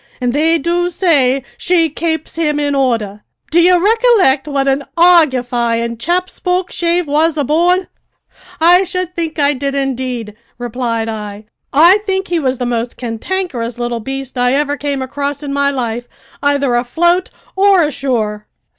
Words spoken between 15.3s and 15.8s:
in my